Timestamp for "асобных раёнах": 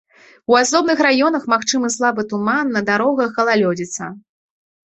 0.61-1.45